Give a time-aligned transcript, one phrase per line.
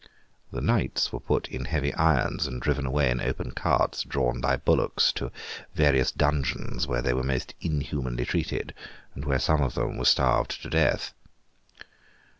[0.51, 4.57] The Knights were put in heavy irons, and driven away in open carts drawn by
[4.57, 5.31] bullocks, to
[5.75, 8.73] various dungeons where they were most inhumanly treated,
[9.13, 11.13] and where some of them were starved to death.